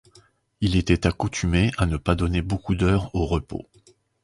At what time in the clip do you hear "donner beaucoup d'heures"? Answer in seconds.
2.15-3.13